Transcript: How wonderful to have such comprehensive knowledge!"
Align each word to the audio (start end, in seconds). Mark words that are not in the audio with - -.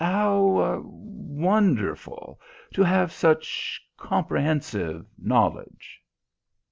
How 0.03 0.81
wonderful 0.83 2.39
to 2.73 2.81
have 2.81 3.11
such 3.11 3.79
comprehensive 3.97 5.05
knowledge!" 5.21 5.99